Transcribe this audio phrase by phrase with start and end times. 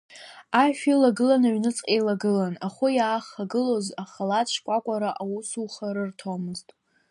[0.61, 6.67] Ашә илагылан, аҩныҵҟа еилагылан, ахәы иааихагылоз халаҭ шкәакәараа аусуха рырҭомызт.